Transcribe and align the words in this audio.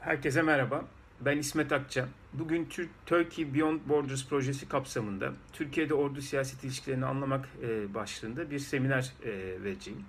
Herkese 0.00 0.42
merhaba. 0.42 0.84
Ben 1.20 1.38
İsmet 1.38 1.72
Akça. 1.72 2.08
Bugün 2.32 2.68
Turkey 3.06 3.54
Beyond 3.54 3.80
Borders 3.88 4.28
projesi 4.28 4.68
kapsamında 4.68 5.32
Türkiye'de 5.52 5.94
ordu 5.94 6.20
siyaseti 6.20 6.66
ilişkilerini 6.66 7.06
anlamak 7.06 7.48
e, 7.62 7.94
başlığında 7.94 8.50
bir 8.50 8.58
seminer 8.58 9.12
e, 9.24 9.30
vereceğim. 9.64 10.04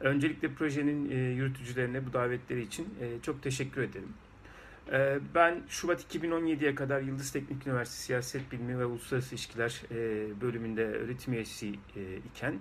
Öncelikle 0.00 0.48
projenin 0.48 1.10
e, 1.10 1.14
yürütücülerine 1.14 2.06
bu 2.06 2.12
davetleri 2.12 2.62
için 2.62 2.88
çok 3.22 3.42
teşekkür 3.42 3.82
ederim. 3.82 4.12
Ben 5.34 5.62
Şubat 5.68 6.14
2017'ye 6.14 6.74
kadar 6.74 7.00
Yıldız 7.00 7.32
Teknik 7.32 7.66
Üniversitesi 7.66 8.02
Siyaset 8.02 8.52
Bilimi 8.52 8.78
ve 8.78 8.84
Uluslararası 8.84 9.34
İlişkiler 9.34 9.82
bölümünde 10.40 10.84
öğretim 10.84 11.34
üyesi 11.34 11.74
iken 12.32 12.54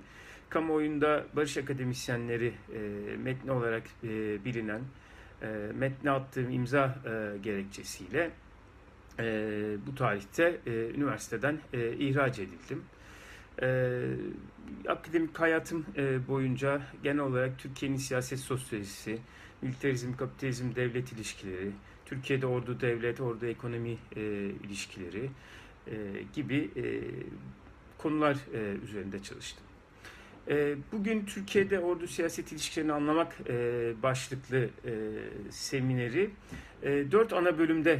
kamuoyunda 0.49 1.25
barış 1.35 1.57
akademisyenleri 1.57 2.53
metni 3.23 3.51
olarak 3.51 3.83
bilinen 4.45 4.81
e, 5.41 5.47
metne 5.75 6.11
attığım 6.11 6.49
imza 6.49 6.95
e, 7.05 7.37
gerekçesiyle 7.37 8.31
e, 9.19 9.77
bu 9.87 9.95
tarihte 9.95 10.59
e, 10.67 10.71
üniversiteden 10.71 11.59
e, 11.73 11.93
ihraç 11.93 12.39
edildim. 12.39 12.83
E, 13.61 13.99
akademik 14.87 15.39
hayatım 15.39 15.85
e, 15.97 16.27
boyunca 16.27 16.81
genel 17.03 17.19
olarak 17.19 17.59
Türkiye'nin 17.59 17.97
siyaset 17.97 18.39
sosyolojisi, 18.39 19.19
militarizm, 19.61 20.13
kapitalizm, 20.13 20.75
devlet 20.75 21.11
ilişkileri, 21.11 21.71
Türkiye'de 22.05 22.45
ordu 22.45 22.81
devlet, 22.81 23.21
ordu 23.21 23.45
ekonomi 23.45 23.97
e, 24.15 24.21
ilişkileri 24.63 25.29
e, 25.87 25.95
gibi 26.33 26.69
e, 26.75 26.83
konular 27.97 28.37
e, 28.53 28.75
üzerinde 28.83 29.23
çalıştım. 29.23 29.68
E, 30.49 30.75
Bugün 30.91 31.25
Türkiye'de 31.25 31.79
ordu 31.79 32.07
siyaset 32.07 32.51
ilişkilerini 32.51 32.93
anlamak 32.93 33.35
e, 33.49 33.53
başlıklı 34.03 34.57
e, 34.57 34.91
semineri 35.49 36.29
e, 36.83 37.11
dört 37.11 37.33
ana 37.33 37.57
bölümde 37.57 37.99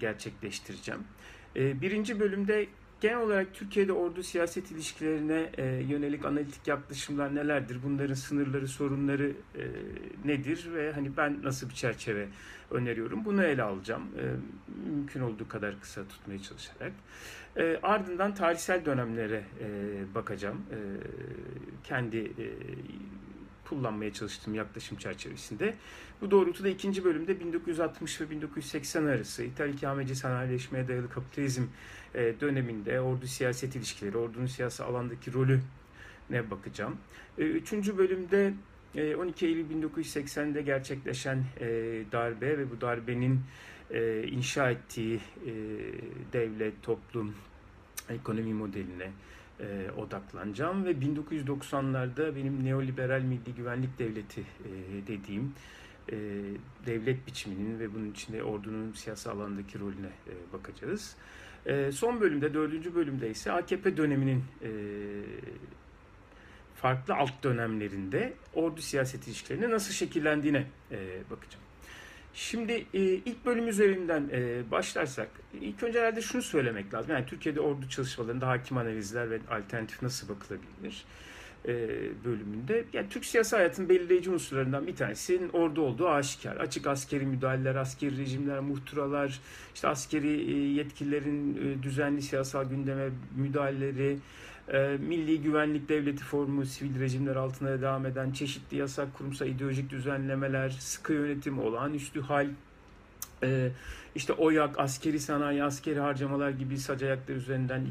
gerçekleştireceğim. 0.00 1.00
Birinci 1.56 2.20
bölümde 2.20 2.66
genel 3.00 3.18
olarak 3.18 3.54
Türkiye'de 3.54 3.92
ordu 3.92 4.22
siyaset 4.22 4.70
ilişkilerine 4.70 5.50
e, 5.58 5.64
yönelik 5.64 6.24
analitik 6.24 6.66
yaklaşımlar 6.68 7.34
nelerdir? 7.34 7.78
Bunların 7.84 8.14
sınırları, 8.14 8.68
sorunları 8.68 9.32
e, 9.54 9.64
nedir 10.24 10.68
ve 10.74 10.92
hani 10.92 11.16
ben 11.16 11.42
nasıl 11.42 11.68
bir 11.68 11.74
çerçeve 11.74 12.28
öneriyorum? 12.70 13.24
Bunu 13.24 13.44
ele 13.44 13.62
alacağım. 13.62 14.02
E, 14.18 14.24
mümkün 14.90 15.20
olduğu 15.20 15.48
kadar 15.48 15.80
kısa 15.80 16.08
tutmaya 16.08 16.42
çalışarak. 16.42 16.92
E, 17.56 17.78
ardından 17.82 18.34
tarihsel 18.34 18.84
dönemlere 18.84 19.42
e, 19.60 19.68
bakacağım. 20.14 20.62
E, 20.70 20.78
kendi 21.84 22.18
e, 22.18 22.46
kullanmaya 23.68 24.12
çalıştığım 24.12 24.54
yaklaşım 24.54 24.98
çerçevesinde. 24.98 25.74
Bu 26.20 26.30
doğrultuda 26.30 26.68
ikinci 26.68 27.04
bölümde 27.04 27.40
1960 27.40 28.20
ve 28.20 28.30
1980 28.30 29.06
arası 29.06 29.42
İthal 29.42 29.68
ikameci 29.68 30.16
sanayileşmeye 30.16 30.88
dayalı 30.88 31.10
kapitalizm 31.10 31.62
e, 32.14 32.34
döneminde 32.40 33.00
ordu 33.00 33.26
siyaset 33.26 33.76
ilişkileri, 33.76 34.16
ordunun 34.16 34.46
siyasi 34.46 34.82
alandaki 34.82 35.32
rolü 35.32 35.60
ne 36.30 36.50
bakacağım. 36.50 36.96
E, 37.38 37.42
üçüncü 37.42 37.98
bölümde 37.98 38.52
12 39.18 39.46
Eylül 39.46 39.64
1980'de 39.70 40.62
gerçekleşen 40.62 41.44
darbe 42.12 42.58
ve 42.58 42.70
bu 42.70 42.80
darbenin 42.80 43.40
inşa 44.30 44.70
ettiği 44.70 45.20
devlet, 46.32 46.82
toplum, 46.82 47.34
ekonomi 48.08 48.54
modeline 48.54 49.10
e, 49.60 49.90
odaklanacağım 49.96 50.84
ve 50.84 50.90
1990'larda 50.90 52.36
benim 52.36 52.64
neoliberal 52.64 53.20
milli 53.20 53.54
güvenlik 53.56 53.98
devleti 53.98 54.40
e, 54.40 55.06
dediğim 55.06 55.54
e, 56.12 56.16
devlet 56.86 57.26
biçiminin 57.26 57.78
ve 57.78 57.94
bunun 57.94 58.10
içinde 58.10 58.42
ordunun 58.42 58.92
siyasi 58.92 59.30
alandaki 59.30 59.78
rolüne 59.78 60.06
e, 60.06 60.52
bakacağız. 60.52 61.16
E, 61.66 61.92
son 61.92 62.20
bölümde, 62.20 62.54
dördüncü 62.54 62.94
bölümde 62.94 63.30
ise 63.30 63.52
AKP 63.52 63.96
döneminin 63.96 64.44
e, 64.62 64.70
farklı 66.74 67.14
alt 67.14 67.44
dönemlerinde 67.44 68.32
ordu 68.54 68.80
siyaset 68.80 69.28
ilişkilerine 69.28 69.70
nasıl 69.70 69.92
şekillendiğine 69.92 70.66
e, 70.90 70.96
bakacağım. 71.30 71.64
Şimdi 72.36 72.72
e, 72.94 73.00
ilk 73.02 73.46
bölüm 73.46 73.68
üzerinden 73.68 74.28
e, 74.32 74.70
başlarsak 74.70 75.28
ilk 75.60 75.82
önce 75.82 76.00
herhalde 76.00 76.22
şunu 76.22 76.42
söylemek 76.42 76.94
lazım. 76.94 77.12
Yani 77.12 77.26
Türkiye'de 77.26 77.60
ordu 77.60 77.88
çalışmalarında 77.88 78.48
hakim 78.48 78.76
analizler 78.76 79.30
ve 79.30 79.40
alternatif 79.50 80.02
nasıl 80.02 80.28
bakılabilir 80.28 81.04
e, 81.68 81.88
bölümünde. 82.24 82.84
Yani 82.92 83.08
Türk 83.08 83.24
siyasi 83.24 83.56
hayatının 83.56 83.88
belirleyici 83.88 84.30
unsurlarından 84.30 84.86
bir 84.86 84.96
tanesinin 84.96 85.48
ordu 85.48 85.82
olduğu 85.82 86.08
aşikar. 86.08 86.56
Açık 86.56 86.86
askeri 86.86 87.26
müdahaleler, 87.26 87.74
askeri 87.74 88.18
rejimler, 88.18 88.60
muhtıralar, 88.60 89.40
işte 89.74 89.88
askeri 89.88 90.52
e, 90.52 90.72
yetkililerin 90.72 91.56
e, 91.56 91.82
düzenli 91.82 92.22
siyasal 92.22 92.64
gündeme 92.64 93.08
müdahaleleri, 93.36 94.18
e, 94.72 94.96
milli 95.00 95.42
güvenlik 95.42 95.88
devleti 95.88 96.24
formu, 96.24 96.66
sivil 96.66 97.00
rejimler 97.00 97.36
altında 97.36 97.82
devam 97.82 98.06
eden 98.06 98.30
çeşitli 98.30 98.76
yasak, 98.76 99.14
kurumsal 99.14 99.46
ideolojik 99.46 99.90
düzenlemeler, 99.90 100.70
sıkı 100.70 101.12
yönetim, 101.12 101.58
olağanüstü 101.58 102.20
hal, 102.20 102.48
e, 103.42 103.70
işte 104.14 104.32
OYAK, 104.32 104.78
askeri 104.78 105.20
sanayi, 105.20 105.64
askeri 105.64 106.00
harcamalar 106.00 106.50
gibi 106.50 106.78
sac 106.78 107.02
ayaklar 107.02 107.34
üzerinden 107.34 107.86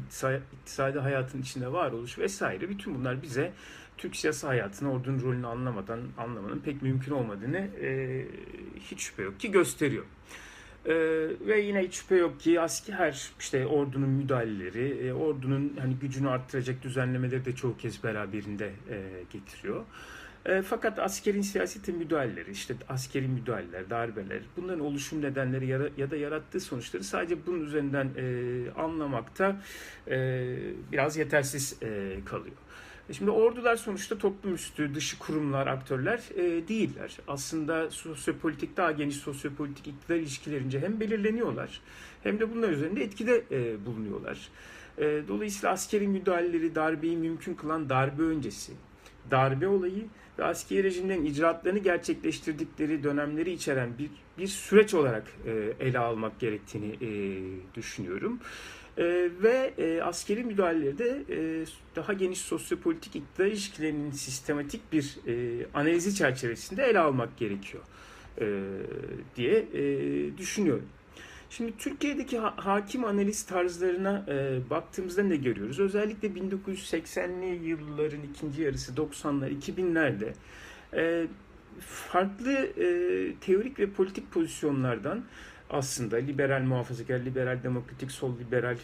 iktisadi, 0.60 0.98
hayatın 0.98 1.42
içinde 1.42 1.72
varoluş 1.72 2.18
vesaire. 2.18 2.68
Bütün 2.68 2.94
bunlar 2.94 3.22
bize 3.22 3.52
Türk 3.98 4.16
siyasi 4.16 4.46
hayatını, 4.46 4.92
ordunun 4.92 5.22
rolünü 5.22 5.46
anlamadan 5.46 6.00
anlamanın 6.18 6.58
pek 6.58 6.82
mümkün 6.82 7.12
olmadığını 7.12 7.58
e, 7.58 8.24
hiç 8.80 9.00
şüphe 9.00 9.22
yok 9.22 9.40
ki 9.40 9.50
gösteriyor. 9.50 10.04
Ee, 10.86 11.28
ve 11.46 11.60
yine 11.60 11.82
hiç 11.82 11.94
şüphe 11.94 12.16
yok 12.16 12.40
ki 12.40 12.60
asker 12.60 13.30
işte 13.40 13.66
ordunun 13.66 14.08
müdahaleleri, 14.08 15.08
e, 15.08 15.12
ordunun 15.12 15.76
hani 15.80 15.94
gücünü 15.94 16.28
arttıracak 16.28 16.82
düzenlemeleri 16.82 17.44
de 17.44 17.54
çoğu 17.54 17.76
kez 17.76 18.04
beraberinde 18.04 18.66
e, 18.66 19.02
getiriyor. 19.32 19.84
E, 20.46 20.62
fakat 20.62 20.98
askerin 20.98 21.42
siyasete 21.42 21.92
müdahaleleri, 21.92 22.50
işte 22.50 22.74
askeri 22.88 23.28
müdahaleler, 23.28 23.90
darbeler, 23.90 24.42
bunların 24.56 24.80
oluşum 24.80 25.22
nedenleri 25.22 25.66
ya 25.66 25.80
da, 25.80 25.88
ya 25.96 26.10
da 26.10 26.16
yarattığı 26.16 26.60
sonuçları 26.60 27.04
sadece 27.04 27.46
bunun 27.46 27.66
üzerinden 27.66 28.10
e, 28.16 28.80
anlamakta 28.80 29.62
e, 30.08 30.46
biraz 30.92 31.16
yetersiz 31.16 31.76
e, 31.82 32.16
kalıyor. 32.24 32.56
E, 33.10 33.12
şimdi 33.12 33.30
ordular 33.30 33.76
sonuçta 33.76 34.18
toplum 34.18 34.54
üstü, 34.54 34.94
dışı 34.94 35.18
kurumlar, 35.18 35.66
aktörler 35.66 36.20
e, 36.34 36.68
değiller. 36.68 37.16
Aslında 37.28 37.90
sosyopolitik, 37.90 38.76
daha 38.76 38.92
geniş 38.92 39.16
sosyopolitik 39.16 39.86
iktidar 39.86 40.16
ilişkilerince 40.16 40.80
hem 40.80 41.00
belirleniyorlar 41.00 41.80
hem 42.22 42.40
de 42.40 42.54
bunlar 42.54 42.68
üzerinde 42.68 43.04
etkide 43.04 43.44
e, 43.50 43.86
bulunuyorlar. 43.86 44.48
E, 44.98 45.22
dolayısıyla 45.28 45.72
askeri 45.72 46.08
müdahaleleri, 46.08 46.74
darbeyi 46.74 47.16
mümkün 47.16 47.54
kılan 47.54 47.88
darbe 47.88 48.22
öncesi, 48.22 48.72
darbe 49.30 49.68
olayı 49.68 50.06
ve 50.38 50.44
askeri 50.44 50.82
rejimlerin 50.84 51.24
icraatlarını 51.24 51.78
gerçekleştirdikleri 51.78 53.04
dönemleri 53.04 53.52
içeren 53.52 53.98
bir 53.98 54.10
bir 54.38 54.46
süreç 54.46 54.94
olarak 54.94 55.32
e, 55.46 55.72
ele 55.80 55.98
almak 55.98 56.40
gerektiğini 56.40 56.96
e, 57.00 57.08
düşünüyorum. 57.74 58.40
E, 58.98 59.04
ve 59.42 59.74
e, 59.78 60.02
askeri 60.02 60.44
müdahaleleri 60.44 60.98
de 60.98 61.22
e, 61.30 61.64
daha 61.96 62.12
geniş 62.12 62.38
sosyopolitik 62.40 63.16
iktidar 63.16 63.46
ilişkilerinin 63.46 64.10
sistematik 64.10 64.92
bir 64.92 65.16
e, 65.26 65.66
analizi 65.74 66.14
çerçevesinde 66.14 66.84
ele 66.84 66.98
almak 66.98 67.36
gerekiyor 67.36 67.82
e, 68.40 68.62
diye 69.36 69.58
e, 69.58 70.38
düşünüyorum. 70.38 70.86
Şimdi 71.50 71.72
Türkiye'deki 71.78 72.38
ha- 72.38 72.54
hakim 72.56 73.04
analiz 73.04 73.42
tarzlarına 73.42 74.24
e, 74.28 74.58
baktığımızda 74.70 75.22
ne 75.22 75.36
görüyoruz? 75.36 75.80
Özellikle 75.80 76.28
1980'li 76.28 77.68
yılların 77.68 78.22
ikinci 78.22 78.62
yarısı, 78.62 78.92
90'lar, 78.92 79.60
2000'lerde 79.60 80.32
e, 80.94 81.26
farklı 81.80 82.52
e, 82.52 82.86
teorik 83.40 83.78
ve 83.78 83.90
politik 83.90 84.32
pozisyonlardan 84.32 85.24
aslında 85.70 86.16
liberal 86.16 86.62
muhafazakar, 86.62 87.20
liberal 87.20 87.62
demokratik, 87.62 88.10
sol 88.10 88.38
liberal 88.38 88.76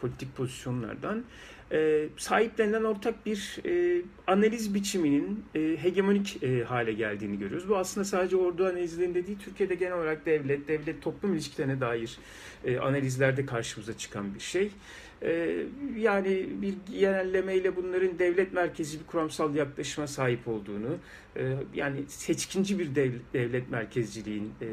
politik 0.00 0.36
pozisyonlardan 0.36 1.24
e, 1.72 2.08
sahiplenen 2.16 2.84
ortak 2.84 3.26
bir 3.26 3.58
e, 3.66 4.02
analiz 4.26 4.74
biçiminin 4.74 5.44
e, 5.54 5.76
hegemonik 5.82 6.42
e, 6.42 6.64
hale 6.64 6.92
geldiğini 6.92 7.38
görüyoruz. 7.38 7.68
Bu 7.68 7.76
aslında 7.76 8.04
sadece 8.04 8.36
ordu 8.36 8.66
analizlerinde 8.66 9.26
değil, 9.26 9.38
Türkiye'de 9.44 9.74
genel 9.74 9.96
olarak 9.96 10.26
devlet, 10.26 10.68
devlet 10.68 11.02
toplum 11.02 11.34
ilişkilerine 11.34 11.80
dair 11.80 12.18
e, 12.64 12.78
analizlerde 12.78 13.46
karşımıza 13.46 13.98
çıkan 13.98 14.34
bir 14.34 14.40
şey. 14.40 14.70
E, 15.22 15.56
yani 15.96 16.46
bir 16.62 16.74
genellemeyle 17.00 17.76
bunların 17.76 18.18
devlet 18.18 18.52
merkezi 18.52 19.00
bir 19.00 19.06
kuramsal 19.06 19.54
yaklaşıma 19.54 20.06
sahip 20.06 20.48
olduğunu, 20.48 20.96
e, 21.36 21.56
yani 21.74 22.04
seçkinci 22.08 22.78
bir 22.78 22.94
devlet, 22.94 23.32
devlet 23.34 23.70
merkezciliğin 23.70 24.52
e, 24.60 24.68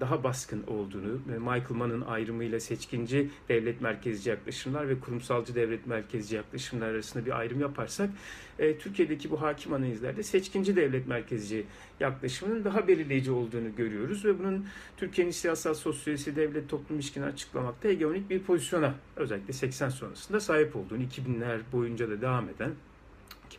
daha 0.00 0.24
baskın 0.24 0.62
olduğunu, 0.66 1.20
Michael 1.26 1.70
Mann'ın 1.70 2.00
ayrımıyla 2.00 2.60
seçkinci 2.60 3.30
devlet 3.48 3.80
merkezci 3.80 4.30
yaklaşımlar 4.30 4.88
ve 4.88 5.00
kurumsalcı 5.00 5.54
devlet 5.54 5.86
merkezci 5.86 6.36
yaklaşımlar 6.38 6.88
arasında 6.88 7.26
bir 7.26 7.38
ayrım 7.38 7.60
yaparsak 7.60 8.10
e, 8.58 8.78
Türkiye'deki 8.78 9.30
bu 9.30 9.42
hakim 9.42 9.72
analizlerde 9.72 10.22
seçkinci 10.22 10.76
devlet 10.76 11.06
merkezci 11.06 11.64
yaklaşımının 12.00 12.64
daha 12.64 12.88
belirleyici 12.88 13.30
olduğunu 13.30 13.76
görüyoruz 13.76 14.24
ve 14.24 14.38
bunun 14.38 14.66
Türkiye'nin 14.96 15.32
siyasal 15.32 15.74
sosyolojisi 15.74 16.36
devlet 16.36 16.68
toplum 16.68 16.96
ilişkini 16.96 17.24
açıklamakta 17.24 17.88
hegemonik 17.88 18.30
bir 18.30 18.42
pozisyona 18.42 18.94
özellikle 19.16 19.52
80 19.52 19.88
sonrasında 19.88 20.40
sahip 20.40 20.76
olduğunu 20.76 21.02
2000'ler 21.02 21.60
boyunca 21.72 22.10
da 22.10 22.20
devam 22.20 22.48
eden 22.48 22.70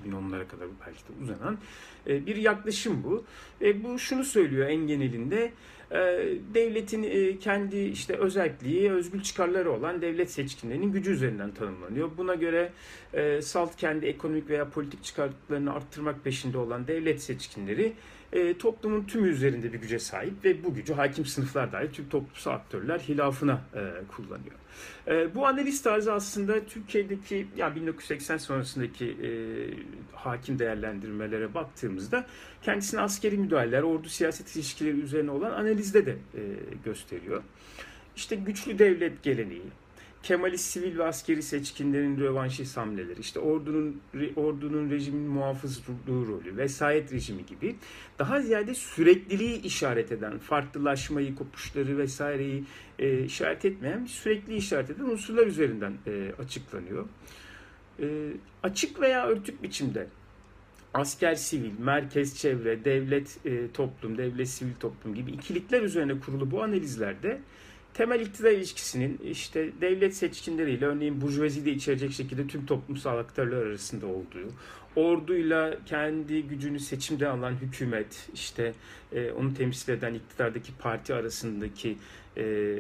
2010'lara 0.06 0.48
kadar 0.48 0.68
belki 0.88 1.00
de 1.00 1.24
uzanan 1.24 1.58
e, 2.08 2.26
bir 2.26 2.36
yaklaşım 2.36 3.04
bu. 3.04 3.24
E, 3.62 3.84
bu 3.84 4.00
şunu 4.00 4.24
söylüyor 4.24 4.68
en 4.68 4.88
genelinde 4.88 5.52
e, 5.92 5.98
devletin 6.54 7.38
kendi 7.38 7.78
işte 7.78 8.14
özelliği, 8.14 8.92
özgül 8.92 9.22
çıkarları 9.22 9.72
olan 9.72 10.02
devlet 10.02 10.32
seçkinlerinin 10.32 10.92
gücü 10.92 11.12
üzerinden 11.12 11.52
tanımlanıyor. 11.52 12.10
Buna 12.18 12.36
göre 12.36 12.72
salt 13.42 13.76
kendi 13.76 14.06
ekonomik 14.06 14.50
veya 14.50 14.70
politik 14.70 15.04
çıkarlarını 15.04 15.74
arttırmak 15.74 16.24
peşinde 16.24 16.58
olan 16.58 16.88
devlet 16.88 17.24
seçkinleri 17.24 17.94
e, 18.34 18.58
toplumun 18.58 19.04
tümü 19.04 19.28
üzerinde 19.28 19.74
bir 19.74 19.82
güce 19.82 20.00
sahip 20.00 20.46
ve 20.46 20.64
bu 20.64 20.74
gücü 20.74 20.94
hakim 20.94 21.26
sınıflar 21.26 21.72
dahil 21.72 21.90
tüm 21.90 22.10
toplumsal 22.10 22.52
aktörler 22.52 23.00
hilafına 23.00 23.62
e, 23.74 23.82
kullanıyor. 24.16 24.56
E, 25.08 25.36
bu 25.36 25.48
analiz 25.48 25.82
tarzı 25.82 26.14
aslında 26.14 26.66
Türkiye'deki 26.66 27.48
yani 27.58 27.76
1980 27.76 28.38
sonrasındaki 28.38 29.06
e, 29.06 29.30
hakim 30.14 30.60
değerlendirmelere 30.60 31.54
baktığımızda 31.54 32.26
kendisini 32.62 33.02
askeri 33.02 33.38
müdahaleler, 33.38 33.82
ordu 33.82 34.10
siyaset 34.10 34.56
ilişkileri 34.56 35.00
üzerine 35.00 35.32
olan 35.32 35.52
analizde 35.52 36.06
de 36.06 36.12
e, 36.12 36.42
gösteriyor. 36.86 37.44
İşte 38.16 38.36
güçlü 38.36 38.80
devlet 38.80 39.24
geleneği, 39.24 39.64
Kemalist 40.24 40.66
sivil 40.66 40.98
ve 40.98 41.04
askeri 41.04 41.44
seçkinlerin 41.44 42.20
rövanşist 42.20 42.78
hamleleri, 42.78 43.20
işte 43.20 43.40
ordunun 43.40 44.02
ordunun 44.36 44.90
rejimin 44.90 45.30
muhafızlığı 45.30 45.94
rolü, 46.08 46.58
vesayet 46.58 47.14
rejimi 47.14 47.46
gibi 47.46 47.76
daha 48.20 48.42
ziyade 48.42 48.76
sürekliliği 48.76 49.62
işaret 49.62 50.12
eden, 50.12 50.38
farklılaşmayı, 50.38 51.36
kopuşları 51.36 51.98
vesaireyi 51.98 52.64
e, 53.00 53.24
işaret 53.24 53.66
etmeyen 53.66 54.06
sürekli 54.06 54.56
işaret 54.56 54.90
eden 54.90 55.04
unsurlar 55.04 55.48
üzerinden 55.48 55.94
e, 56.08 56.32
açıklanıyor. 56.40 57.06
E, 58.00 58.32
açık 58.64 59.02
veya 59.02 59.28
örtük 59.28 59.64
biçimde 59.64 60.08
asker 60.94 61.36
sivil, 61.36 61.80
merkez 61.80 62.38
çevre, 62.38 62.86
devlet 62.86 63.46
e, 63.46 63.72
toplum, 63.72 64.18
devlet 64.18 64.50
sivil 64.50 64.76
toplum 64.80 65.16
gibi 65.16 65.32
ikilikler 65.32 65.82
üzerine 65.82 66.20
kurulu 66.20 66.52
bu 66.52 66.64
analizlerde 66.64 67.42
temel 67.94 68.20
iktidar 68.20 68.52
ilişkisinin 68.52 69.18
işte 69.24 69.70
devlet 69.82 70.16
seçkinleriyle 70.16 70.86
örneğin 70.86 71.22
burjuvazi 71.22 71.66
de 71.66 71.72
içerecek 71.72 72.12
şekilde 72.12 72.48
tüm 72.48 72.66
toplumsal 72.66 73.18
aktörler 73.18 73.58
arasında 73.58 74.08
olduğu, 74.08 74.54
orduyla 74.96 75.78
kendi 75.86 76.44
gücünü 76.44 76.80
seçimde 76.80 77.28
alan 77.28 77.52
hükümet, 77.52 78.30
işte 78.34 78.74
e, 79.12 79.32
onu 79.32 79.54
temsil 79.54 79.94
eden 79.94 80.14
iktidardaki 80.14 80.72
parti 80.80 81.14
arasındaki 81.14 81.98
e, 82.38 82.78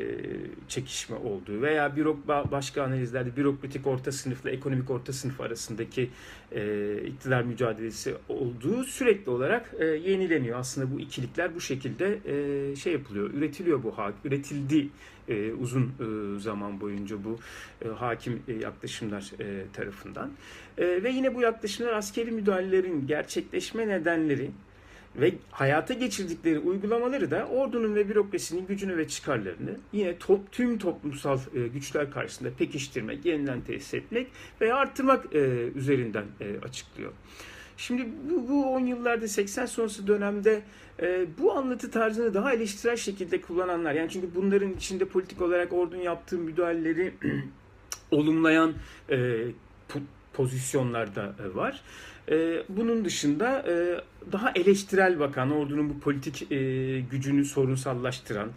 çekişme 0.67 1.15
olduğu 1.15 1.61
veya 1.61 1.95
bürok 1.95 2.27
başka 2.27 2.83
analizlerde 2.83 3.35
bürokratik 3.35 3.87
orta 3.87 4.11
sınıfla 4.11 4.49
ekonomik 4.49 4.89
orta 4.89 5.13
sınıf 5.13 5.41
arasındaki 5.41 6.09
e, 6.51 6.93
iktidar 7.05 7.41
mücadelesi 7.41 8.15
olduğu 8.29 8.83
sürekli 8.83 9.29
olarak 9.29 9.73
e, 9.79 9.85
yenileniyor. 9.85 10.59
Aslında 10.59 10.93
bu 10.95 10.99
ikilikler 10.99 11.55
bu 11.55 11.61
şekilde 11.61 12.19
e, 12.25 12.75
şey 12.75 12.93
yapılıyor, 12.93 13.33
üretiliyor 13.33 13.83
bu 13.83 13.97
hak, 13.97 14.13
üretildi 14.25 14.89
e, 15.27 15.53
uzun 15.53 15.83
e, 15.83 16.39
zaman 16.39 16.81
boyunca 16.81 17.23
bu 17.23 17.39
e, 17.85 17.87
hakim 17.87 18.41
e, 18.47 18.53
yaklaşımlar 18.53 19.31
e, 19.39 19.65
tarafından. 19.73 20.31
E, 20.77 21.03
ve 21.03 21.09
yine 21.09 21.35
bu 21.35 21.41
yaklaşımlar 21.41 21.93
askeri 21.93 22.31
müdahalelerin 22.31 23.07
gerçekleşme 23.07 23.87
nedenleri 23.87 24.51
ve 25.15 25.33
hayata 25.51 25.93
geçirdikleri 25.93 26.59
uygulamaları 26.59 27.31
da 27.31 27.47
ordunun 27.47 27.95
ve 27.95 28.09
bürokrasinin 28.09 28.67
gücünü 28.67 28.97
ve 28.97 29.07
çıkarlarını 29.07 29.77
yine 29.93 30.17
top, 30.17 30.51
tüm 30.51 30.77
toplumsal 30.77 31.39
e, 31.55 31.67
güçler 31.67 32.11
karşısında 32.11 32.49
pekiştirmek, 32.57 33.25
yeniden 33.25 33.61
tesis 33.61 33.93
etmek 33.93 34.27
veya 34.61 34.75
arttırmak 34.75 35.35
e, 35.35 35.39
üzerinden 35.75 36.25
e, 36.41 36.59
açıklıyor. 36.65 37.11
Şimdi 37.77 38.09
bu, 38.29 38.49
bu 38.49 38.65
10 38.65 38.79
yıllarda 38.79 39.27
80 39.27 39.65
sonrası 39.65 40.07
dönemde 40.07 40.61
e, 41.01 41.25
bu 41.39 41.53
anlatı 41.53 41.91
tarzını 41.91 42.33
daha 42.33 42.53
eleştirel 42.53 42.95
şekilde 42.95 43.41
kullananlar 43.41 43.93
yani 43.93 44.09
çünkü 44.09 44.35
bunların 44.35 44.73
içinde 44.73 45.05
politik 45.05 45.41
olarak 45.41 45.73
ordunun 45.73 46.01
yaptığı 46.01 46.37
müdahaleleri 46.37 47.13
olumlayan 48.11 48.73
e, 49.09 49.45
pozisyonlarda 50.39 51.35
e, 51.43 51.55
var. 51.55 51.81
E, 52.31 52.63
bunun 52.69 53.05
dışında 53.05 53.63
e, 53.67 54.01
daha 54.31 54.51
eleştirel 54.55 55.19
bakan, 55.19 55.51
ordunun 55.51 55.89
bu 55.89 55.99
politik 55.99 56.49
gücünü 57.11 57.45
sorunsallaştıran, 57.45 58.49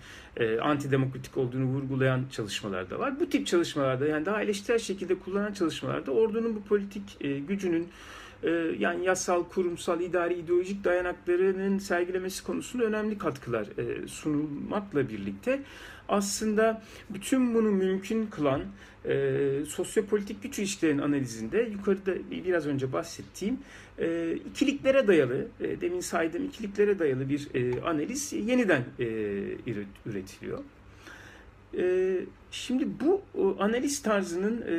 antidemokratik 0.63 1.37
olduğunu 1.37 1.65
vurgulayan 1.65 2.25
çalışmalar 2.33 2.91
da 2.91 2.99
var. 2.99 3.21
Bu 3.21 3.29
tip 3.29 3.47
çalışmalarda 3.47 4.07
yani 4.07 4.27
daha 4.27 4.43
eleştirel 4.43 4.79
şekilde 4.79 5.15
kullanan 5.15 5.53
çalışmalarda 5.53 6.11
ordunun 6.11 6.57
bu 6.57 6.63
politik 6.63 7.21
gücünün 7.49 7.89
yani 8.79 9.05
yasal, 9.05 9.45
kurumsal, 9.45 10.01
idari, 10.01 10.35
ideolojik 10.35 10.85
dayanaklarının 10.85 11.79
sergilemesi 11.79 12.45
konusunda 12.45 12.85
önemli 12.85 13.19
katkılar 13.19 13.67
sunulmakla 14.07 15.09
birlikte 15.09 15.61
aslında 16.09 16.83
bütün 17.11 17.55
bunu 17.55 17.71
mümkün 17.71 18.27
kılan 18.27 18.63
e, 19.09 19.39
sosyopolitik 19.69 20.43
güç 20.43 20.59
ilişkilerinin 20.59 21.03
analizinde 21.03 21.69
yukarıda 21.73 22.13
biraz 22.31 22.67
önce 22.67 22.93
bahsettiğim 22.93 23.59
e, 23.99 24.37
ikiliklere 24.51 25.07
dayalı, 25.07 25.47
e, 25.61 25.81
demin 25.81 26.01
saydığım 26.01 26.45
ikiliklere 26.45 26.99
dayalı 26.99 27.29
bir 27.29 27.49
e, 27.55 27.81
analiz 27.83 28.33
yeniden 28.33 28.85
e, 28.99 29.07
üretiliyor. 30.07 30.59
E, 31.79 32.17
şimdi 32.51 32.89
bu 33.01 33.23
analiz 33.59 34.03
tarzının 34.03 34.63
e, 34.63 34.77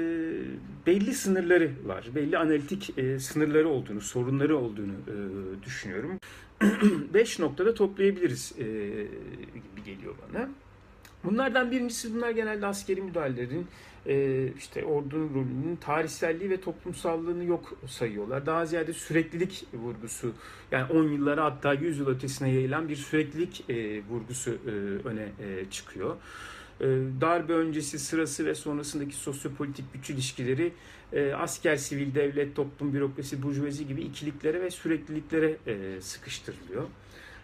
belli 0.87 1.13
sınırları 1.13 1.71
var, 1.85 2.07
belli 2.15 2.37
analitik 2.37 2.97
e, 2.97 3.19
sınırları 3.19 3.69
olduğunu, 3.69 4.01
sorunları 4.01 4.57
olduğunu 4.57 4.93
e, 4.93 5.15
düşünüyorum. 5.65 6.19
Beş 7.13 7.39
noktada 7.39 7.73
toplayabiliriz 7.73 8.53
e, 8.57 8.63
gibi 9.53 9.83
geliyor 9.85 10.15
bana. 10.29 10.49
Bunlardan 11.23 11.71
birincisi 11.71 12.15
bunlar 12.15 12.29
genelde 12.29 12.65
askeri 12.65 13.01
müdahalelerin 13.01 13.67
e, 14.05 14.47
işte 14.57 14.85
ordunun 14.85 15.29
rolünün 15.33 15.75
tarihselliği 15.75 16.49
ve 16.49 16.61
toplumsallığını 16.61 17.43
yok 17.43 17.73
sayıyorlar. 17.87 18.45
Daha 18.45 18.65
ziyade 18.65 18.93
süreklilik 18.93 19.65
vurgusu 19.73 20.33
yani 20.71 20.93
10 20.93 21.03
yıllara 21.03 21.45
hatta 21.45 21.73
100 21.73 21.99
yıl 21.99 22.07
ötesine 22.07 22.51
yayılan 22.51 22.89
bir 22.89 22.95
süreklilik 22.95 23.69
e, 23.69 24.03
vurgusu 24.09 24.51
e, 24.51 24.69
öne 25.07 25.27
çıkıyor. 25.71 26.15
Darbe 27.21 27.53
öncesi, 27.53 27.99
sırası 27.99 28.45
ve 28.45 28.55
sonrasındaki 28.55 29.15
sosyopolitik 29.15 29.93
güç 29.93 30.09
ilişkileri 30.09 30.71
asker, 31.37 31.75
sivil, 31.75 32.15
devlet, 32.15 32.55
toplum, 32.55 32.93
bürokrasi, 32.93 33.43
burjuvazi 33.43 33.87
gibi 33.87 34.01
ikiliklere 34.01 34.61
ve 34.61 34.71
sürekliliklere 34.71 35.57
sıkıştırılıyor. 36.01 36.83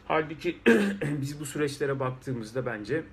Halbuki 0.07 0.57
biz 1.21 1.39
bu 1.39 1.45
süreçlere 1.45 2.00
baktığımızda 2.00 2.65
bence 2.65 3.03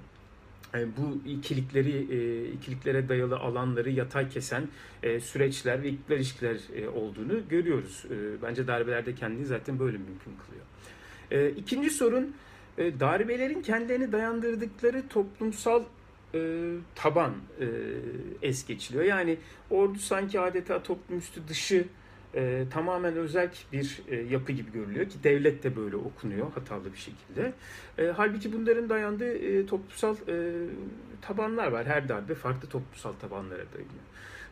bu 0.96 1.28
ikilikleri 1.28 2.06
e, 2.10 2.48
ikiliklere 2.52 3.08
dayalı 3.08 3.36
alanları 3.36 3.90
yatay 3.90 4.28
kesen 4.28 4.68
e, 5.02 5.20
süreçler 5.20 5.82
ve 5.82 5.88
iktidar 5.88 6.16
ilişkiler 6.16 6.56
olduğunu 6.94 7.48
görüyoruz. 7.48 8.04
Bence 8.42 8.66
darbelerde 8.66 9.14
kendini 9.14 9.46
zaten 9.46 9.78
böyle 9.78 9.98
mümkün 9.98 10.32
kılıyor. 10.36 11.56
İkinci 11.56 11.90
sorun 11.90 12.34
darbelerin 12.78 13.62
kendilerini 13.62 14.12
dayandırdıkları 14.12 15.08
toplumsal 15.08 15.82
taban 16.94 17.32
es 18.42 18.66
geçiliyor. 18.66 19.04
Yani 19.04 19.38
ordu 19.70 19.98
sanki 19.98 20.40
adeta 20.40 20.82
toplum 20.82 21.18
üstü 21.18 21.48
dışı 21.48 21.84
e, 22.34 22.64
tamamen 22.70 23.16
özel 23.16 23.50
bir 23.72 24.00
e, 24.08 24.16
yapı 24.16 24.52
gibi 24.52 24.72
görülüyor 24.72 25.08
ki 25.08 25.18
devlet 25.24 25.62
de 25.62 25.76
böyle 25.76 25.96
okunuyor 25.96 26.52
hatalı 26.52 26.92
bir 26.92 26.98
şekilde. 26.98 27.52
E, 27.98 28.06
halbuki 28.06 28.52
bunların 28.52 28.88
dayandığı 28.88 29.34
e, 29.34 29.66
toplumsal 29.66 30.16
e, 30.28 30.52
tabanlar 31.22 31.68
var. 31.68 31.86
Her 31.86 32.08
darbe 32.08 32.34
farklı 32.34 32.68
toplumsal 32.68 33.12
tabanlara 33.12 33.64
dayanıyor. 33.72 34.04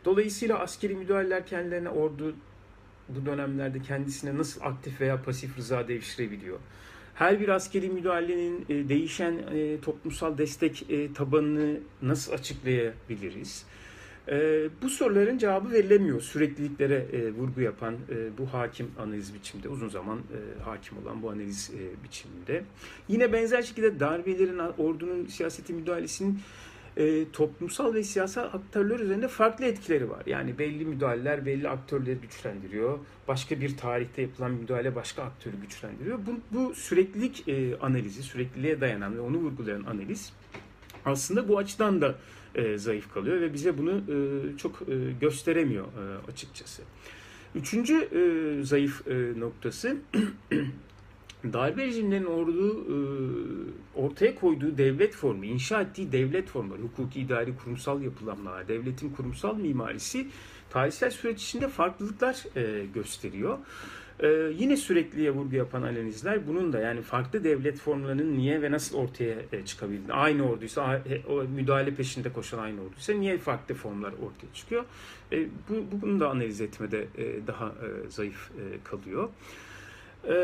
Dolayısıyla 0.05 0.59
askeri 0.59 0.95
müdahaleler 0.95 1.45
kendilerine 1.45 1.89
ordu 1.89 2.35
bu 3.09 3.25
dönemlerde 3.25 3.81
kendisine 3.81 4.37
nasıl 4.37 4.61
aktif 4.61 5.01
veya 5.01 5.21
pasif 5.21 5.57
rıza 5.57 5.87
devşirebiliyor? 5.87 6.59
Her 7.15 7.39
bir 7.39 7.49
askeri 7.49 7.89
müdahalenin 7.89 8.65
e, 8.69 8.89
değişen 8.89 9.37
e, 9.53 9.81
toplumsal 9.81 10.37
destek 10.37 10.89
e, 10.89 11.13
tabanını 11.13 11.79
nasıl 12.01 12.33
açıklayabiliriz? 12.33 13.65
E, 14.29 14.67
bu 14.81 14.89
soruların 14.89 15.37
cevabı 15.37 15.71
verilemiyor. 15.71 16.21
Sürekliliklere 16.21 17.05
e, 17.13 17.31
vurgu 17.31 17.61
yapan 17.61 17.93
e, 17.93 18.37
bu 18.37 18.53
hakim 18.53 18.91
analiz 18.99 19.33
biçimde, 19.33 19.69
uzun 19.69 19.89
zaman 19.89 20.17
e, 20.17 20.63
hakim 20.63 20.97
olan 20.97 21.21
bu 21.21 21.29
analiz 21.29 21.71
e, 21.73 22.03
biçiminde. 22.03 22.63
Yine 23.07 23.33
benzer 23.33 23.61
şekilde 23.61 23.99
darbelerin, 23.99 24.59
ordunun 24.77 25.25
siyaseti 25.25 25.73
müdahalesinin 25.73 26.39
e, 26.97 27.31
toplumsal 27.31 27.93
ve 27.93 28.03
siyasal 28.03 28.43
aktörler 28.43 28.99
üzerinde 28.99 29.27
farklı 29.27 29.65
etkileri 29.65 30.09
var. 30.09 30.23
Yani 30.25 30.59
belli 30.59 30.85
müdahaleler 30.85 31.45
belli 31.45 31.69
aktörleri 31.69 32.17
güçlendiriyor. 32.21 32.99
Başka 33.27 33.61
bir 33.61 33.77
tarihte 33.77 34.21
yapılan 34.21 34.51
müdahale 34.51 34.95
başka 34.95 35.23
aktörü 35.23 35.57
güçlendiriyor. 35.61 36.19
Bu, 36.27 36.57
bu 36.57 36.75
süreklilik 36.75 37.47
e, 37.47 37.77
analizi, 37.77 38.23
sürekliliğe 38.23 38.81
dayanan 38.81 39.15
ve 39.15 39.19
onu 39.19 39.37
vurgulayan 39.37 39.83
analiz 39.83 40.33
aslında 41.05 41.47
bu 41.47 41.57
açıdan 41.57 42.01
da 42.01 42.15
e, 42.55 42.77
zayıf 42.77 43.13
kalıyor 43.13 43.41
ve 43.41 43.53
bize 43.53 43.77
bunu 43.77 43.91
e, 43.91 44.57
çok 44.57 44.81
e, 44.81 45.11
gösteremiyor 45.21 45.85
açıkçası. 46.27 46.83
Üçüncü 47.55 48.09
zayıf 48.63 49.07
noktası 49.37 49.97
darbe 51.53 51.85
rejimlerinin 51.87 52.25
ordu 52.25 52.87
ortaya 53.95 54.35
koyduğu 54.35 54.77
devlet 54.77 55.15
formu, 55.15 55.45
inşa 55.45 55.81
ettiği 55.81 56.11
devlet 56.11 56.47
formları, 56.47 56.81
hukuki, 56.81 57.21
idari, 57.21 57.57
kurumsal 57.57 58.01
yapılanmalar, 58.01 58.67
devletin 58.67 59.09
kurumsal 59.09 59.57
mimarisi 59.57 60.27
tarihsel 60.69 61.11
süreç 61.11 61.43
içinde 61.43 61.67
farklılıklar 61.67 62.43
e, 62.55 62.85
gösteriyor. 62.85 63.57
Ee, 64.19 64.27
yine 64.57 64.77
sürekliye 64.77 65.31
vurgu 65.31 65.55
yapan 65.55 65.81
analizler 65.81 66.47
bunun 66.47 66.73
da 66.73 66.79
yani 66.79 67.01
farklı 67.01 67.43
devlet 67.43 67.79
formlarının 67.79 68.37
niye 68.37 68.61
ve 68.61 68.71
nasıl 68.71 68.97
ortaya 68.97 69.35
e, 69.51 69.65
çıkabildiğini, 69.65 70.13
aynı 70.13 70.49
orduysa 70.49 71.01
o 71.29 71.43
müdahale 71.43 71.95
peşinde 71.95 72.33
koşan 72.33 72.59
aynı 72.59 72.81
orduysa 72.81 73.13
niye 73.13 73.37
farklı 73.37 73.75
formlar 73.75 74.11
ortaya 74.11 74.53
çıkıyor? 74.53 74.85
E, 75.31 75.47
bu, 75.69 76.01
bunu 76.01 76.19
da 76.19 76.29
analiz 76.29 76.61
etmede 76.61 77.07
e, 77.17 77.47
daha 77.47 77.67
e, 77.67 78.09
zayıf 78.09 78.51
e, 78.51 78.63
kalıyor. 78.83 79.29
E, 80.27 80.35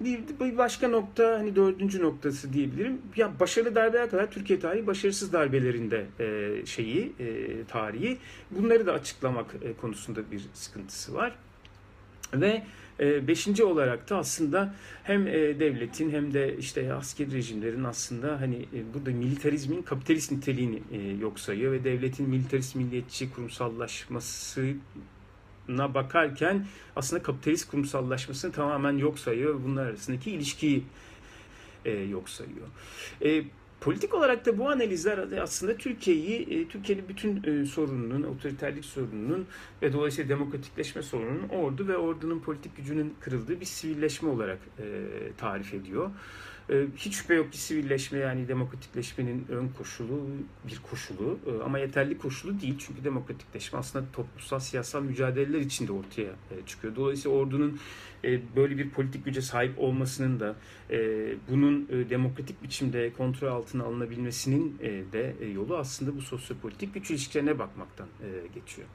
bir, 0.00 0.20
bir 0.40 0.58
başka 0.58 0.88
nokta 0.88 1.38
hani 1.38 1.56
dördüncü 1.56 2.02
noktası 2.02 2.52
diyebilirim. 2.52 3.02
Ya 3.16 3.40
başarılı 3.40 3.74
darbeler 3.74 4.10
kadar 4.10 4.30
Türkiye 4.30 4.60
tarihi 4.60 4.86
başarısız 4.86 5.32
darbelerinde 5.32 6.06
e, 6.20 6.66
şeyi 6.66 7.12
e, 7.20 7.64
tarihi 7.64 8.18
bunları 8.50 8.86
da 8.86 8.92
açıklamak 8.92 9.54
e, 9.62 9.72
konusunda 9.72 10.30
bir 10.30 10.42
sıkıntısı 10.54 11.14
var. 11.14 11.34
Ve 12.34 12.62
e, 13.00 13.28
beşinci 13.28 13.64
olarak 13.64 14.10
da 14.10 14.16
aslında 14.16 14.74
hem 15.02 15.26
e, 15.26 15.32
devletin 15.32 16.10
hem 16.10 16.34
de 16.34 16.56
işte 16.58 16.92
askeri 16.92 17.32
rejimlerin 17.32 17.84
aslında 17.84 18.40
hani 18.40 18.56
e, 18.56 18.94
burada 18.94 19.10
militarizmin 19.10 19.82
kapitalist 19.82 20.32
niteliğini 20.32 20.82
yok 21.20 21.40
sayıyor 21.40 21.72
ve 21.72 21.84
devletin 21.84 22.28
militarist 22.28 22.76
milliyetçi 22.76 23.32
kurumsallaşması 23.32 24.74
na 25.68 25.94
bakarken 25.94 26.66
aslında 26.96 27.22
kapitalist 27.22 27.70
kurumsallaşmasını 27.70 28.52
tamamen 28.52 28.98
yok 28.98 29.18
sayıyor. 29.18 29.60
Bunlar 29.64 29.86
arasındaki 29.86 30.30
ilişkiyi 30.30 30.84
yok 32.10 32.28
sayıyor. 32.28 32.66
Politik 33.80 34.14
olarak 34.14 34.46
da 34.46 34.58
bu 34.58 34.70
analizler 34.70 35.18
aslında 35.42 35.76
Türkiye'yi, 35.76 36.40
e, 36.40 36.68
Türkiye'nin 36.68 37.08
bütün 37.08 37.42
e, 37.44 37.66
sorununun, 37.66 38.22
otoriterlik 38.22 38.84
sorununun 38.84 39.46
ve 39.82 39.92
dolayısıyla 39.92 40.28
demokratikleşme 40.28 41.02
sorununun 41.02 41.48
ordu 41.48 41.88
ve 41.88 41.96
ordunun 41.96 42.40
politik 42.40 42.76
gücünün 42.76 43.14
kırıldığı 43.20 43.60
bir 43.60 43.64
sivilleşme 43.64 44.28
olarak 44.28 44.58
e, 44.78 44.84
tarif 45.38 45.74
ediyor. 45.74 46.10
Ee, 46.70 46.86
hiç 46.96 47.14
şüphe 47.14 47.34
yok 47.34 47.52
ki 47.52 47.58
sivilleşme 47.58 48.18
yani 48.18 48.48
demokratikleşmenin 48.48 49.46
ön 49.48 49.68
koşulu 49.78 50.26
bir 50.68 50.80
koşulu 50.90 51.38
ee, 51.46 51.62
ama 51.64 51.78
yeterli 51.78 52.18
koşulu 52.18 52.60
değil. 52.60 52.74
Çünkü 52.78 53.04
demokratikleşme 53.04 53.78
aslında 53.78 54.04
toplumsal 54.12 54.58
siyasal 54.58 55.02
mücadeleler 55.02 55.60
içinde 55.60 55.92
ortaya 55.92 56.30
e, 56.30 56.66
çıkıyor. 56.66 56.96
Dolayısıyla 56.96 57.36
ordunun 57.38 57.78
e, 58.24 58.40
böyle 58.56 58.78
bir 58.78 58.90
politik 58.90 59.24
güce 59.24 59.42
sahip 59.42 59.78
olmasının 59.78 60.40
da 60.40 60.56
e, 60.90 60.98
bunun 61.50 61.88
demokratik 61.88 62.62
biçimde 62.62 63.12
kontrol 63.12 63.48
altına 63.48 63.84
alınabilmesinin 63.84 64.78
de 65.12 65.34
yolu 65.54 65.76
aslında 65.76 66.16
bu 66.16 66.22
sosyopolitik 66.22 66.94
güç 66.94 67.10
ilişkilerine 67.10 67.58
bakmaktan 67.58 68.08
geçiyor. 68.54 68.88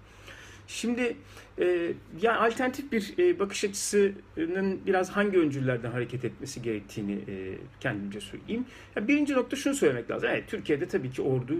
Şimdi 0.74 1.16
e, 1.60 1.94
yani 2.22 2.38
alternatif 2.38 2.92
bir 2.92 3.14
e, 3.20 3.40
bakış 3.40 3.64
açısının 3.64 4.80
biraz 4.86 5.10
hangi 5.10 5.38
öncüllerden 5.40 5.92
hareket 5.92 6.26
etmesi 6.26 6.62
gerektiğini 6.62 7.14
e, 7.14 7.58
kendimce 7.80 8.22
söyleyeyim. 8.22 8.66
Yani 8.96 9.08
birinci 9.08 9.34
nokta 9.34 9.56
şunu 9.56 9.74
söylemek 9.74 10.12
lazım. 10.12 10.30
Evet 10.32 10.44
Türkiye'de 10.48 10.88
tabii 10.88 11.12
ki 11.12 11.22
ordu 11.22 11.54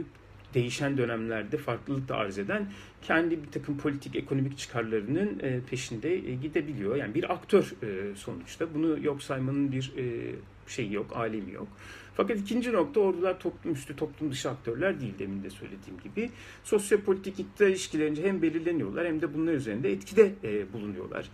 değişen 0.54 0.98
dönemlerde 0.98 1.58
farklılık 1.58 2.10
da 2.10 2.16
arz 2.16 2.38
eden 2.38 2.72
kendi 3.02 3.44
bir 3.44 3.52
takım 3.52 3.78
politik 3.78 4.16
ekonomik 4.16 4.58
çıkarlarının 4.58 5.40
e, 5.40 5.60
peşinde 5.70 6.14
e, 6.14 6.36
gidebiliyor. 6.36 6.96
Yani 6.96 7.14
bir 7.14 7.34
aktör 7.34 7.74
e, 7.84 8.16
sonuçta. 8.16 8.74
Bunu 8.74 9.06
yok 9.06 9.24
saymanın 9.24 9.72
bir 9.72 9.92
şeyi 10.68 10.94
yok, 10.94 11.18
alemi 11.18 11.52
yok. 11.52 11.68
Fakat 12.16 12.40
ikinci 12.40 12.74
nokta 12.74 13.00
ordular 13.00 13.40
toplum 13.40 13.74
üstü, 13.74 13.96
toplum 13.96 14.32
dışı 14.32 14.50
aktörler 14.50 15.02
değil 15.02 15.14
demin 15.20 15.44
de 15.44 15.50
söylediğim 15.50 16.00
gibi. 16.04 16.30
Sosyopolitik 16.64 17.40
iktidar 17.40 17.68
ilişkilerince 17.68 18.24
hem 18.24 18.42
belirleniyorlar 18.42 19.08
hem 19.08 19.22
de 19.22 19.34
bunlar 19.34 19.54
üzerinde 19.54 19.92
etkide 19.92 20.34
bulunuyorlar. 20.74 21.30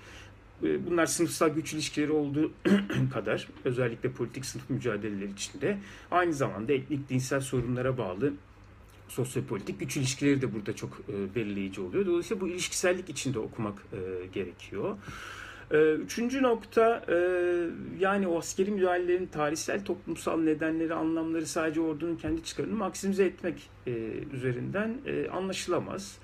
Bunlar 0.62 1.06
sınıfsal 1.06 1.50
güç 1.50 1.74
ilişkileri 1.74 2.12
olduğu 2.12 2.52
kadar 3.14 3.48
özellikle 3.66 4.12
politik 4.12 4.46
sınıf 4.46 4.70
mücadeleleri 4.70 5.32
içinde 5.32 5.78
aynı 6.12 6.34
zamanda 6.34 6.74
etnik 6.74 7.10
dinsel 7.10 7.42
sorunlara 7.42 7.98
bağlı 7.98 8.34
sosyopolitik 9.08 9.80
güç 9.80 9.98
ilişkileri 9.98 10.42
de 10.42 10.54
burada 10.54 10.76
çok 10.76 11.02
e, 11.10 11.36
belirleyici 11.36 11.82
oluyor. 11.82 12.06
Dolayısıyla 12.06 12.42
bu 12.42 12.48
ilişkisellik 12.48 13.10
içinde 13.10 13.40
okumak 13.40 13.86
e, 13.94 14.26
gerekiyor. 14.34 14.98
E, 15.72 15.92
üçüncü 15.92 16.44
nokta 16.44 17.04
e, 17.10 17.18
yani 18.00 18.28
o 18.28 18.38
askeri 18.38 18.72
müdahalelerin 18.72 19.26
tarihsel 19.26 19.86
toplumsal 19.86 20.40
nedenleri, 20.40 20.94
anlamları 20.94 21.48
sadece 21.48 21.82
ordunun 21.82 22.16
kendi 22.16 22.44
çıkarını 22.44 22.76
maksimize 22.76 23.26
etmek 23.26 23.70
e, 23.88 23.92
üzerinden 24.34 24.98
e, 25.06 25.30
anlaşılamaz. 25.30 26.18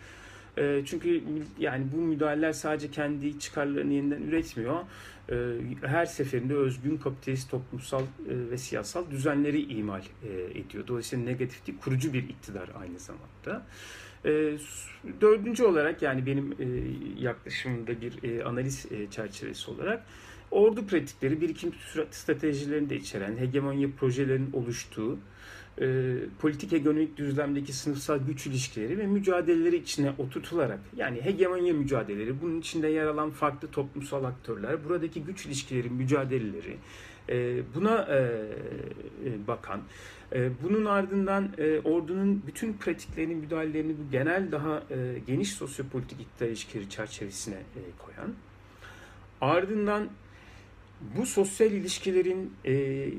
E, 0.57 0.81
çünkü 0.86 1.24
yani 1.60 1.86
bu 1.95 1.98
müdahaleler 1.98 2.53
sadece 2.53 2.91
kendi 2.91 3.39
çıkarlarını 3.39 3.93
yeniden 3.93 4.22
üretmiyor 4.22 4.79
e, 5.31 5.36
her 5.81 6.05
seferinde 6.05 6.55
özgün 6.55 6.98
kapitalist 6.98 7.51
toplumsal 7.51 8.01
e, 8.01 8.05
ve 8.27 8.57
siyasal 8.57 9.12
düzenleri 9.12 9.62
imal 9.62 10.01
e, 10.01 10.60
ediyor. 10.60 10.88
Dolayısıyla 10.88 11.25
negatif 11.25 11.67
değil, 11.67 11.77
kurucu 11.79 12.13
bir 12.13 12.24
iktidar 12.24 12.69
aynı 12.79 13.00
zamanda. 13.00 13.65
Dördüncü 15.22 15.63
olarak 15.63 16.01
yani 16.01 16.25
benim 16.25 16.55
yaklaşımımda 17.17 18.01
bir 18.01 18.41
analiz 18.45 18.86
çerçevesi 19.12 19.72
olarak 19.72 20.05
ordu 20.51 20.88
pratikleri, 20.88 21.41
birikim 21.41 21.72
stratejilerini 22.12 22.89
de 22.89 22.95
içeren 22.95 23.38
hegemonya 23.38 23.88
projelerin 24.00 24.50
oluştuğu 24.53 25.17
e, 25.82 26.15
politik 26.39 26.74
ekonomik 26.74 27.18
düzlemdeki 27.18 27.74
sınıfsal 27.74 28.20
güç 28.27 28.48
ilişkileri 28.48 28.98
ve 28.98 29.08
mücadeleleri 29.08 29.75
içine 29.75 30.13
oturtularak 30.18 30.80
yani 30.96 31.22
hegemonya 31.22 31.74
mücadeleleri 31.74 32.42
bunun 32.42 32.60
içinde 32.60 32.88
yer 32.88 33.06
alan 33.06 33.30
farklı 33.30 33.68
toplumsal 33.68 34.24
aktörler 34.24 34.86
buradaki 34.86 35.24
güç 35.24 35.46
ilişkileri 35.46 35.89
mücadeleleri 35.89 36.77
e, 37.30 37.62
buna 37.75 38.01
e, 38.01 38.18
e, 39.25 39.48
bakan 39.48 39.82
e, 40.34 40.50
bunun 40.63 40.86
ardından 40.86 41.50
e, 41.58 41.80
ordunun 41.80 42.44
bütün 42.48 42.74
pratiklerini 42.74 43.36
müdahalelerini 43.36 43.94
bu 43.98 44.12
genel 44.12 44.51
daha 44.51 44.84
e, 44.89 45.20
geniş 45.27 45.51
sosyopolitik 45.53 46.22
iktidar 46.22 46.48
ilişkileri 46.48 46.89
çerçevesine 46.89 47.56
e, 47.56 47.82
koyan 48.00 48.34
ardından 49.42 50.10
bu 51.17 51.25
sosyal 51.25 51.72
ilişkilerin 51.72 52.53
e, 52.65 52.74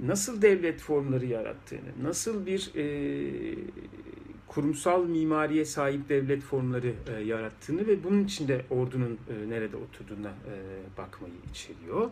nasıl 0.06 0.42
devlet 0.42 0.80
formları 0.80 1.26
yarattığını, 1.26 1.90
nasıl 2.02 2.46
bir 2.46 2.70
e, 2.74 2.84
kurumsal 4.46 5.04
mimariye 5.04 5.64
sahip 5.64 6.08
devlet 6.08 6.42
formları 6.42 6.94
e, 7.16 7.20
yarattığını 7.20 7.86
ve 7.86 8.04
bunun 8.04 8.24
içinde 8.24 8.64
ordunun 8.70 9.18
e, 9.28 9.50
nerede 9.50 9.76
oturduğuna 9.76 10.28
e, 10.28 10.54
bakmayı 10.98 11.34
içeriyor. 11.50 12.10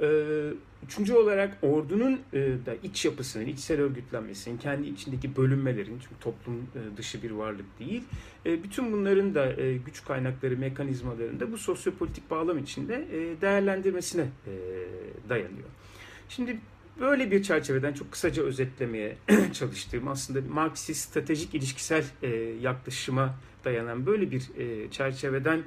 Ee, 0.00 0.52
üçüncü 0.86 1.14
olarak 1.14 1.58
ordunun 1.62 2.20
e, 2.32 2.38
da 2.66 2.74
iç 2.82 3.04
yapısının, 3.04 3.46
içsel 3.46 3.80
örgütlenmesinin, 3.80 4.58
kendi 4.58 4.88
içindeki 4.88 5.36
bölünmelerin, 5.36 5.98
çünkü 6.02 6.20
toplum 6.20 6.56
e, 6.56 6.96
dışı 6.96 7.22
bir 7.22 7.30
varlık 7.30 7.78
değil, 7.78 8.02
e, 8.46 8.62
bütün 8.62 8.92
bunların 8.92 9.34
da 9.34 9.52
güç 9.86 10.04
kaynakları, 10.04 10.56
mekanizmalarında 10.56 11.52
bu 11.52 11.58
sosyopolitik 11.58 12.30
bağlam 12.30 12.58
içinde 12.58 13.06
değerlendirmesine 13.40 14.26
dayanıyor. 15.28 15.68
Şimdi 16.28 16.58
böyle 17.00 17.30
bir 17.30 17.42
çerçeveden 17.42 17.92
çok 17.92 18.12
kısaca 18.12 18.42
özetlemeye 18.42 19.16
çalıştığım 19.52 20.08
aslında 20.08 20.40
Marksist 20.54 21.10
stratejik 21.10 21.54
ilişkisel 21.54 22.04
yaklaşıma 22.60 23.34
dayanan 23.64 24.06
böyle 24.06 24.30
bir 24.30 24.42
çerçeveden 24.90 25.62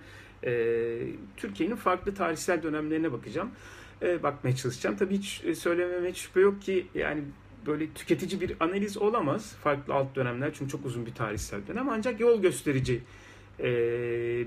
Türkiye'nin 1.38 1.76
farklı 1.76 2.14
tarihsel 2.14 2.64
dönemlerine 2.64 3.12
bakacağım 3.12 3.52
e, 4.02 4.24
bakmaya 4.24 4.56
çalışacağım. 4.56 4.98
Tabii 4.98 5.18
hiç 5.18 5.44
e, 5.46 5.56
söylememe 5.56 6.14
şüphe 6.14 6.40
yok 6.40 6.62
ki 6.62 6.88
yani 6.96 7.22
böyle 7.66 7.88
tüketici 7.90 8.42
bir 8.42 8.56
analiz 8.60 8.98
olamaz 8.98 9.56
farklı 9.64 9.94
alt 9.94 10.16
dönemler 10.16 10.52
çünkü 10.54 10.72
çok 10.72 10.86
uzun 10.86 11.06
bir 11.06 11.14
tarihsel 11.14 11.60
dönem 11.68 11.90
ancak 11.90 12.20
yol 12.20 12.42
gösterici 12.42 13.02
e, 13.60 13.72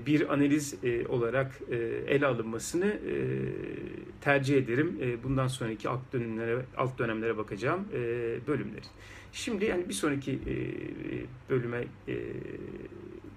bir 0.05 0.33
analiz 0.33 0.75
olarak 1.09 1.59
ele 2.07 2.25
alınmasını 2.25 2.97
tercih 4.21 4.57
ederim. 4.57 4.99
E, 5.01 5.23
bundan 5.23 5.47
sonraki 5.47 5.89
alt 5.89 6.13
dönemlere 6.13 6.65
alt 6.77 6.99
dönemlere 6.99 7.37
bakacağım 7.37 7.85
e. 7.93 8.37
Şimdi 9.33 9.65
yani 9.65 9.89
bir 9.89 9.93
sonraki 9.93 10.31
e, 10.31 10.55
bölüme 11.49 11.83
e, 12.07 12.15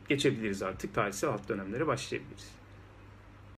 geçebiliriz 0.09 0.63
artık. 0.63 0.95
Tarihsel 0.95 1.31
alt 1.31 1.49
dönemlere 1.49 1.87
başlayabiliriz. 1.87 2.58